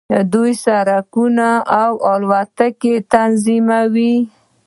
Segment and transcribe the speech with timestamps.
[0.33, 1.49] دوی سړکونه
[1.81, 4.15] او الوتنې تنظیموي.